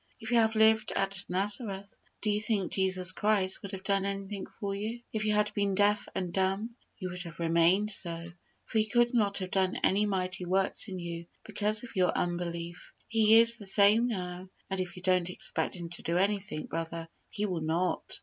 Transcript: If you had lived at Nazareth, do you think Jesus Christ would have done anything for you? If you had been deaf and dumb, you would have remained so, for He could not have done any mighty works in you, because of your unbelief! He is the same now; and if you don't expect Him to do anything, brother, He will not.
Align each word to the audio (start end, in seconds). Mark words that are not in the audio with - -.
If 0.19 0.31
you 0.31 0.37
had 0.37 0.55
lived 0.55 0.91
at 0.95 1.23
Nazareth, 1.29 1.95
do 2.23 2.31
you 2.31 2.41
think 2.41 2.71
Jesus 2.71 3.11
Christ 3.11 3.61
would 3.61 3.71
have 3.71 3.83
done 3.83 4.03
anything 4.03 4.47
for 4.59 4.73
you? 4.73 4.99
If 5.13 5.25
you 5.25 5.33
had 5.35 5.53
been 5.53 5.75
deaf 5.75 6.07
and 6.15 6.33
dumb, 6.33 6.75
you 6.97 7.11
would 7.11 7.21
have 7.21 7.37
remained 7.37 7.91
so, 7.91 8.31
for 8.65 8.79
He 8.79 8.87
could 8.87 9.13
not 9.13 9.37
have 9.37 9.51
done 9.51 9.75
any 9.83 10.07
mighty 10.07 10.43
works 10.45 10.87
in 10.87 10.97
you, 10.97 11.27
because 11.45 11.83
of 11.83 11.95
your 11.95 12.09
unbelief! 12.17 12.93
He 13.09 13.39
is 13.39 13.57
the 13.57 13.67
same 13.67 14.07
now; 14.07 14.49
and 14.71 14.79
if 14.79 14.95
you 14.97 15.03
don't 15.03 15.29
expect 15.29 15.75
Him 15.75 15.89
to 15.89 16.01
do 16.01 16.17
anything, 16.17 16.65
brother, 16.65 17.07
He 17.29 17.45
will 17.45 17.61
not. 17.61 18.01